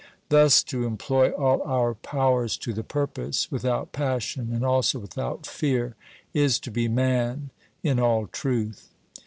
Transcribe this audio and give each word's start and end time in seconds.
Thus 0.29 0.63
to 0.63 0.85
employ 0.87 1.29
all 1.29 1.61
our 1.61 1.93
powers 1.93 2.57
to 2.57 2.73
the 2.73 2.81
purpose, 2.83 3.51
without 3.51 3.91
p:ission 3.91 4.51
and 4.51 4.65
also 4.65 4.97
without 4.97 5.45
fear, 5.45 5.95
is 6.33 6.57
to 6.61 6.71
be 6.71 6.87
man 6.87 7.51
in 7.83 7.99
all 7.99 8.25
truth. 8.25 8.89